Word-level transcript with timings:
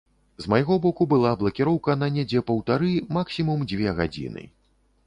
З 0.43 0.51
майго 0.53 0.77
боку 0.85 1.05
была 1.11 1.33
блакіроўка 1.41 1.97
на 2.01 2.09
недзе 2.17 2.43
паўтары- 2.49 2.91
максімум 3.21 3.59
дзве 3.75 3.97
гадзіны. 4.03 4.43